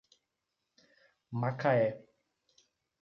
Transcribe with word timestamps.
Macaé 1.39 1.85